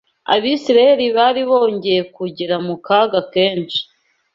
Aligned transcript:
Abisirayeli 0.33 1.05
bari 1.17 1.41
bongeye 1.49 2.01
kugera 2.15 2.55
mu 2.65 2.75
kaga 2.85 3.19
kenshi 3.33 3.81